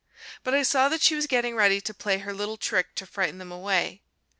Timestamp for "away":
3.51-4.01